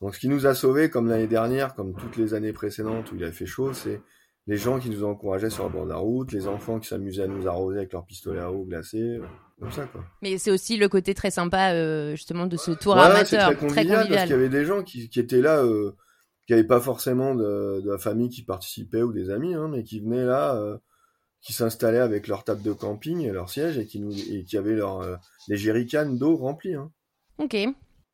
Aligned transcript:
Donc 0.00 0.14
ce 0.14 0.20
qui 0.20 0.28
nous 0.28 0.46
a 0.46 0.54
sauvés, 0.54 0.90
comme 0.90 1.08
l'année 1.08 1.26
dernière, 1.26 1.74
comme 1.74 1.94
toutes 1.94 2.16
les 2.16 2.34
années 2.34 2.52
précédentes 2.52 3.10
où 3.12 3.16
il 3.16 3.24
a 3.24 3.32
fait 3.32 3.46
chaud, 3.46 3.72
c'est 3.72 4.00
les 4.46 4.56
gens 4.56 4.78
qui 4.78 4.90
nous 4.90 5.04
encourageaient 5.04 5.50
sur 5.50 5.64
le 5.64 5.70
bord 5.70 5.84
de 5.84 5.90
la 5.90 5.96
route, 5.96 6.32
les 6.32 6.46
enfants 6.46 6.78
qui 6.78 6.88
s'amusaient 6.88 7.24
à 7.24 7.26
nous 7.26 7.46
arroser 7.48 7.78
avec 7.78 7.92
leurs 7.92 8.06
pistolets 8.06 8.40
à 8.40 8.50
eau 8.50 8.64
glacés, 8.64 9.20
comme 9.58 9.72
ça 9.72 9.86
quoi. 9.86 10.04
Mais 10.22 10.38
c'est 10.38 10.50
aussi 10.50 10.76
le 10.76 10.88
côté 10.88 11.14
très 11.14 11.30
sympa 11.30 11.72
euh, 11.72 12.12
justement 12.12 12.46
de 12.46 12.56
ce 12.56 12.70
tour 12.70 12.94
Ouais, 12.94 13.02
amateur, 13.02 13.26
c'est 13.26 13.36
très 13.38 13.56
convivial, 13.56 14.08
parce 14.08 14.22
qu'il 14.22 14.30
y 14.30 14.34
avait 14.34 14.48
des 14.48 14.64
gens 14.64 14.82
qui, 14.82 15.08
qui 15.10 15.20
étaient 15.20 15.42
là, 15.42 15.62
euh, 15.64 15.92
qui 16.46 16.52
n'avaient 16.52 16.66
pas 16.66 16.80
forcément 16.80 17.34
de, 17.34 17.82
de 17.84 17.90
la 17.90 17.98
famille 17.98 18.30
qui 18.30 18.42
participait 18.42 19.02
ou 19.02 19.12
des 19.12 19.30
amis, 19.30 19.54
hein, 19.54 19.68
mais 19.68 19.82
qui 19.82 20.00
venaient 20.00 20.24
là, 20.24 20.54
euh, 20.54 20.78
qui 21.40 21.52
s'installaient 21.52 21.98
avec 21.98 22.26
leur 22.26 22.44
table 22.44 22.62
de 22.62 22.72
camping 22.72 23.20
et 23.20 23.30
leur 23.30 23.50
siège 23.50 23.78
et 23.78 23.86
qui 23.86 24.00
nous 24.00 24.12
et 24.12 24.44
qui 24.44 24.56
avaient 24.56 24.74
leur 24.74 25.00
euh, 25.00 25.16
les 25.48 25.56
jerrycans 25.56 26.16
d'eau 26.16 26.36
remplis. 26.36 26.74
Hein. 26.74 26.90
Ok. 27.38 27.56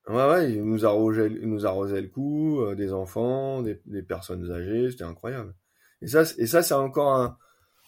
Ouais, 0.09 0.29
ouais, 0.29 0.52
ils 0.52 0.62
nous 0.62 0.84
arrosaient, 0.84 1.30
ils 1.30 1.48
nous 1.48 1.64
arrosaient 1.66 2.02
le 2.02 2.09
cou, 2.09 2.61
euh, 2.61 2.75
des 2.75 2.93
enfants, 2.93 3.62
des, 3.62 3.80
des 3.87 4.02
personnes 4.02 4.51
âgées, 4.51 4.91
c'était 4.91 5.05
incroyable. 5.05 5.55
Et 6.02 6.06
ça, 6.09 6.24
c'est- 6.27 6.38
et 6.42 6.47
ça, 6.47 6.62
c'est 6.62 6.74
encore 6.74 7.15
un, 7.15 7.38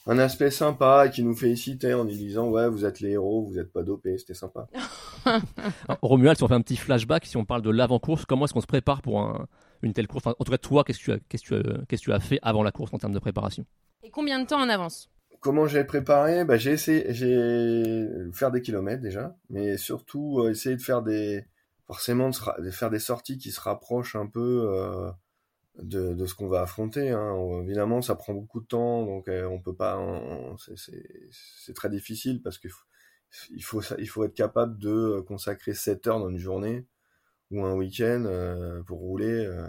un 0.07 0.19
aspect 0.19 0.51
sympa 0.51 1.09
qui 1.09 1.23
nous 1.23 1.35
félicitait 1.37 1.95
en 1.95 2.05
nous 2.05 2.11
disant, 2.11 2.49
ouais, 2.49 2.69
vous 2.69 2.85
êtes 2.87 3.01
les 3.01 3.11
héros, 3.13 3.45
vous 3.47 3.55
n'êtes 3.55 3.73
pas 3.73 3.83
dopés, 3.83 4.19
c'était 4.19 4.35
sympa. 4.35 4.69
Alors, 5.25 5.99
Romuald, 6.03 6.37
si 6.39 6.43
on 6.45 6.49
fait 6.49 6.55
un 6.55 6.63
petit 6.63 6.77
flashback, 6.77 7.27
si 7.27 7.37
on 7.37 7.45
parle 7.45 7.63
de 7.63 7.71
l'avant-course, 7.71 8.25
comment 8.25 8.45
est-ce 8.47 8.55
qu'on 8.55 8.61
se 8.61 8.67
prépare 8.67 9.03
pour 9.03 9.21
un- 9.21 9.47
une 9.83 9.93
telle 9.93 10.07
course? 10.07 10.27
Enfin, 10.27 10.37
En 10.39 10.45
tout 10.45 10.53
cas, 10.53 10.59
toi, 10.59 10.85
qu'est-ce 10.85 10.99
que 11.01 11.05
tu 11.05 11.13
as, 11.13 11.19
qu'est-ce 11.29 11.43
que 11.45 11.63
tu 11.63 11.71
as, 11.71 11.85
qu'est-ce 11.87 12.03
que 12.03 12.07
tu 12.07 12.13
as 12.13 12.21
fait 12.21 12.39
avant 12.43 12.63
la 12.63 12.73
course 12.73 12.93
en 12.95 12.99
termes 12.99 13.13
de 13.15 13.19
préparation? 13.19 13.65
Et 14.03 14.11
combien 14.11 14.41
de 14.41 14.47
temps 14.47 14.61
en 14.61 14.69
avance? 14.69 15.11
Comment 15.41 15.67
j'ai 15.67 15.85
préparé? 15.85 16.45
Bah, 16.45 16.57
J'ai 16.57 16.73
essayé 16.73 17.05
j'ai 17.13 18.07
faire 18.33 18.51
des 18.51 18.63
kilomètres 18.63 19.03
déjà, 19.03 19.37
mais 19.51 19.77
surtout 19.77 20.41
euh, 20.41 20.51
essayer 20.51 20.77
de 20.77 20.83
faire 20.83 21.03
des 21.03 21.45
forcément 21.87 22.31
de, 22.31 22.71
faire 22.71 22.91
des 22.91 22.99
sorties 22.99 23.39
qui 23.39 23.53
se 23.53 23.61
rapprochent 23.61 24.17
un 24.17 24.27
peu 24.27 24.69
euh, 24.73 25.11
de, 25.83 26.15
de 26.15 26.27
ce 26.27 26.35
qu'on 26.35 26.49
va 26.49 26.63
affronter. 26.63 27.11
Hein. 27.11 27.37
Évidemment, 27.63 28.03
ça 28.03 28.15
prend 28.17 28.35
beaucoup 28.35 28.61
de 28.61 28.67
temps, 28.67 29.05
donc 29.07 29.29
euh, 29.29 29.47
on 29.47 29.61
peut 29.61 29.75
pas. 29.75 29.97
c'est- 30.77 31.75
très 31.75 31.91
difficile 31.91 32.43
parce 32.43 32.59
faut, 32.71 32.85
il 33.51 33.63
faut 33.65 33.83
il 33.99 34.09
faut 34.09 34.25
être 34.25 34.35
capable 34.35 34.79
de 34.79 35.21
consacrer 35.27 35.75
7 35.75 36.07
heures 36.07 36.21
dans 36.21 36.31
une 36.31 36.39
journée 36.39 36.87
ou 37.51 37.65
un 37.65 37.75
week-end 37.75 38.25
euh, 38.27 38.83
pour 38.85 38.99
rouler, 39.01 39.47
euh, 39.47 39.69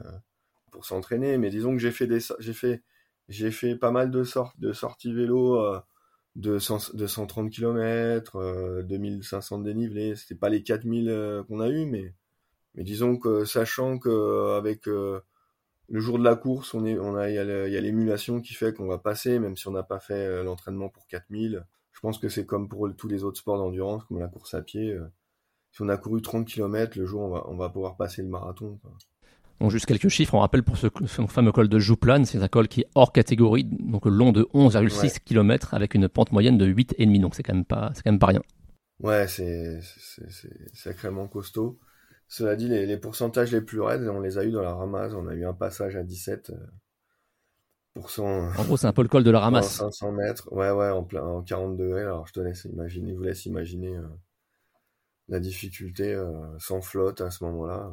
pour 0.71 0.85
s'entraîner. 0.85 1.37
Mais 1.37 1.49
disons 1.49 1.73
que 1.73 1.79
j'ai 1.79 1.91
fait 1.91 2.07
des 2.07 2.19
j'ai 2.39 2.53
fait 2.53 2.83
j'ai 3.29 3.51
fait 3.51 3.75
pas 3.75 3.91
mal 3.91 4.11
de, 4.11 4.23
sort 4.23 4.53
de 4.57 4.73
sorties 4.73 5.13
vélo 5.13 5.55
euh, 5.57 5.79
de, 6.37 6.59
100 6.59 6.95
de 6.95 7.07
130 7.07 7.51
km, 7.51 8.37
euh, 8.37 8.83
2500 8.83 9.59
de 9.59 9.63
dénivelé. 9.65 10.15
C'était 10.15 10.35
pas 10.35 10.49
les 10.49 10.63
4000 10.63 11.09
euh, 11.09 11.43
qu'on 11.43 11.59
a 11.59 11.69
eu, 11.69 11.85
mais, 11.85 12.13
mais 12.75 12.83
disons 12.83 13.17
que 13.17 13.43
sachant 13.45 13.99
que 13.99 14.09
euh, 14.09 14.57
avec 14.57 14.87
euh, 14.87 15.21
le 15.89 15.99
jour 15.99 16.19
de 16.19 16.23
la 16.23 16.35
course, 16.35 16.73
on 16.73 16.85
est, 16.85 16.97
on 16.99 17.15
a, 17.15 17.29
il 17.29 17.35
y 17.35 17.39
a 17.77 17.81
l'émulation 17.81 18.41
qui 18.41 18.53
fait 18.53 18.73
qu'on 18.73 18.87
va 18.87 18.99
passer, 18.99 19.39
même 19.39 19.57
si 19.57 19.67
on 19.67 19.71
n'a 19.71 19.83
pas 19.83 19.99
fait 19.99 20.43
l'entraînement 20.43 20.89
pour 20.89 21.07
4000. 21.07 21.65
Je 21.93 21.99
pense 22.01 22.19
que 22.19 22.29
c'est 22.29 22.45
comme 22.45 22.69
pour 22.69 22.87
tous 22.95 23.07
les 23.07 23.23
autres 23.23 23.39
sports 23.39 23.57
d'endurance, 23.57 24.03
comme 24.05 24.19
la 24.19 24.27
course 24.27 24.53
à 24.53 24.61
pied. 24.61 24.97
si 25.71 25.81
on 25.81 25.89
a 25.89 25.97
couru 25.97 26.21
30 26.21 26.45
km, 26.45 26.99
le 26.99 27.05
jour, 27.05 27.21
on 27.21 27.29
va, 27.29 27.45
on 27.47 27.57
va 27.57 27.69
pouvoir 27.69 27.97
passer 27.97 28.21
le 28.21 28.27
marathon. 28.27 28.79
Donc, 29.59 29.71
juste 29.71 29.85
quelques 29.87 30.09
chiffres. 30.09 30.33
On 30.35 30.39
rappelle 30.39 30.63
pour 30.63 30.77
ce, 30.77 30.87
ce 31.05 31.25
fameux 31.27 31.51
col 31.51 31.67
de 31.67 31.79
Jouplan, 31.79 32.25
c'est 32.25 32.41
un 32.41 32.47
col 32.47 32.67
qui 32.67 32.81
est 32.81 32.87
hors 32.95 33.11
catégorie, 33.11 33.63
donc 33.65 34.05
long 34.05 34.31
de 34.31 34.43
11,6 34.53 35.01
Ouais. 35.03 35.09
km 35.25 35.73
avec 35.73 35.95
une 35.95 36.07
pente 36.07 36.31
moyenne 36.31 36.57
de 36.57 36.65
8,5. 36.65 37.19
Donc, 37.21 37.35
c'est 37.35 37.43
quand 37.43 37.55
même 37.55 37.65
pas, 37.65 37.91
c'est 37.95 38.03
quand 38.03 38.11
même 38.11 38.19
pas 38.19 38.27
rien. 38.27 38.41
Ouais, 38.99 39.27
c'est 39.27 39.79
sacrément 40.73 41.27
costaud. 41.27 41.79
Cela 42.27 42.55
dit, 42.55 42.67
les, 42.67 42.85
les 42.85 42.97
pourcentages 42.97 43.51
les 43.51 43.61
plus 43.61 43.79
raides, 43.81 44.07
on 44.07 44.19
les 44.19 44.37
a 44.37 44.43
eu 44.43 44.51
dans 44.51 44.61
la 44.61 44.73
ramasse. 44.73 45.13
On 45.13 45.27
a 45.27 45.33
eu 45.33 45.45
un 45.45 45.53
passage 45.53 45.95
à 45.95 46.03
17 46.03 46.49
euh, 46.49 46.55
pour 47.93 48.09
cent, 48.11 48.49
En 48.57 48.63
gros, 48.63 48.77
c'est 48.77 48.85
un 48.87 48.93
peu 48.93 49.01
le 49.01 49.07
col 49.07 49.23
de 49.23 49.31
la 49.31 49.39
ramasse. 49.39 49.77
500 49.77 50.11
mètres. 50.11 50.51
Ouais, 50.51 50.69
ouais, 50.71 50.89
en 50.89 51.03
plein 51.03 51.23
en 51.23 51.41
40 51.41 51.77
degrés. 51.77 52.01
Alors, 52.01 52.27
je 52.27 52.33
te 52.33 52.39
laisse 52.39 52.65
imaginer, 52.65 53.13
je 53.13 53.17
vous 53.17 53.23
laisse 53.23 53.45
imaginer 53.45 53.95
euh, 53.95 54.03
la 55.29 55.39
difficulté 55.39 56.13
euh, 56.13 56.57
sans 56.59 56.81
flotte 56.81 57.21
à 57.21 57.31
ce 57.31 57.43
moment-là. 57.45 57.91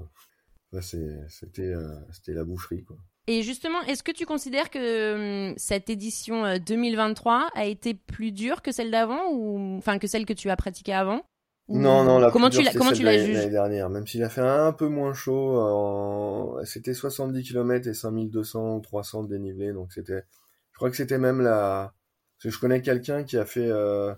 C'était 0.83 1.63
euh, 1.75 1.95
c'était 2.13 2.33
la 2.35 2.45
boucherie, 2.45 2.85
quoi. 2.85 2.97
Et 3.27 3.43
justement, 3.43 3.81
est-ce 3.83 4.03
que 4.03 4.13
tu 4.13 4.27
considères 4.27 4.69
que 4.71 5.49
hum, 5.51 5.55
cette 5.57 5.89
édition 5.89 6.45
euh, 6.45 6.59
2023 6.59 7.49
a 7.55 7.65
été 7.65 7.95
plus 7.95 8.33
dure 8.33 8.61
que 8.63 8.71
celle 8.73 8.91
d'avant 8.91 9.31
ou 9.33 9.77
enfin 9.79 9.99
que 9.99 10.07
celle 10.07 10.27
que 10.27 10.35
tu 10.35 10.51
as 10.51 10.57
pratiquée 10.57 10.93
avant? 10.93 11.23
Ou- 11.69 11.79
Non, 11.79 12.05
non, 12.05 12.19
la 12.19 12.31
comment 12.31 12.49
plus 12.51 12.57
tu 12.59 12.63
dure, 12.63 12.67
la 12.67 12.73
c'est 12.73 12.79
comment 12.79 12.93
tu 12.93 13.03
la 13.03 13.13
l'année- 13.13 13.25
juges? 13.27 13.37
L'année 13.39 13.51
dernière, 13.51 13.89
même 13.89 14.07
s'il 14.07 14.23
a 14.23 14.29
fait 14.29 14.43
un 14.43 14.73
peu 14.75 14.89
moins 14.89 15.15
chaud, 15.15 15.57
en... 15.59 16.63
c'était 16.65 16.93
70 16.93 17.43
km 17.43 17.89
et 17.89 17.95
5200 17.95 18.77
ou 18.77 18.81
300 18.81 19.25
de 19.25 19.29
dénivelé, 19.31 19.73
donc 19.73 19.91
c'était, 19.93 20.25
je 20.73 20.77
crois 20.77 20.91
que 20.91 20.97
c'était 20.97 21.17
même 21.19 21.41
la, 21.41 21.95
parce 22.37 22.43
que 22.45 22.51
je 22.51 22.59
connais 22.61 22.83
quelqu'un 22.83 23.25
qui 23.25 23.39
a 23.39 23.47
fait, 23.47 23.67
euh, 23.71 24.13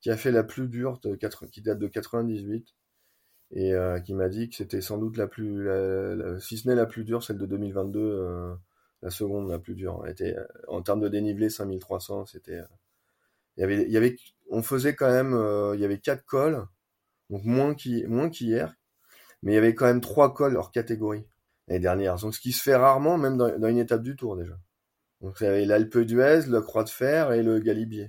qui 0.00 0.10
a 0.10 0.16
fait 0.16 0.32
la 0.32 0.42
plus 0.42 0.66
dure 0.66 0.98
de 1.04 1.14
4... 1.14 1.46
qui 1.46 1.62
date 1.62 1.78
de 1.78 1.86
98 1.86 2.74
et 3.52 3.72
euh, 3.74 4.00
qui 4.00 4.14
m'a 4.14 4.28
dit 4.28 4.48
que 4.50 4.56
c'était 4.56 4.80
sans 4.80 4.98
doute 4.98 5.16
la 5.16 5.26
plus, 5.26 5.64
la- 5.64 6.40
si 6.40 6.58
ce 6.58 6.68
n'est 6.68 6.74
la 6.74 6.86
plus 6.86 7.04
dure, 7.04 7.22
celle 7.22 7.38
de 7.38 7.46
2022, 7.46 8.00
euh, 8.00 8.54
la 9.02 9.10
seconde 9.10 9.50
la 9.50 9.58
plus 9.58 9.74
dure. 9.74 10.06
Était, 10.08 10.36
euh, 10.36 10.44
en 10.68 10.82
termes 10.82 11.00
de 11.00 11.08
dénivelé, 11.08 11.50
5300, 11.50 12.26
c'était, 12.26 12.58
euh, 12.58 12.64
il 13.56 13.60
y 13.60 13.64
avait, 13.64 13.88
y 13.90 13.96
avait, 13.96 14.16
on 14.50 14.62
faisait 14.62 14.94
quand 14.94 15.10
même, 15.10 15.34
euh, 15.34 15.74
il 15.74 15.80
y 15.80 15.84
avait 15.84 15.98
quatre 15.98 16.24
cols 16.24 16.64
donc 17.30 17.44
moins 17.44 17.74
qu'hi- 17.74 18.06
moins 18.06 18.30
qu'hier, 18.30 18.74
mais 19.42 19.52
il 19.52 19.54
y 19.56 19.58
avait 19.58 19.74
quand 19.74 19.86
même 19.86 20.00
trois 20.02 20.34
cols 20.34 20.56
hors 20.56 20.72
catégorie 20.72 21.26
l'année 21.68 21.80
dernière. 21.80 22.16
Donc 22.18 22.34
ce 22.34 22.40
qui 22.40 22.52
se 22.52 22.62
fait 22.62 22.76
rarement, 22.76 23.18
même 23.18 23.36
dans, 23.38 23.58
dans 23.58 23.68
une 23.68 23.78
étape 23.78 24.02
du 24.02 24.16
Tour 24.16 24.36
déjà. 24.36 24.58
Donc 25.22 25.36
il 25.40 25.44
y 25.44 25.46
avait 25.48 25.64
l'Alpe 25.66 25.98
d'Huez, 25.98 26.42
le 26.48 26.60
Croix 26.62 26.84
de 26.84 26.88
Fer 26.90 27.32
et 27.32 27.42
le 27.42 27.58
Galibier. 27.60 28.06